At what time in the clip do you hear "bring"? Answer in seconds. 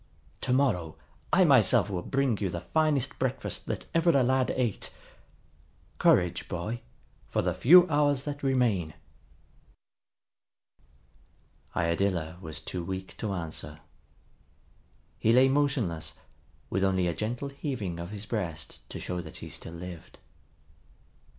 2.01-2.39